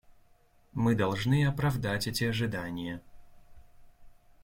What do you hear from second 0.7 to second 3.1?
Мы должны оправдать эти ожидания.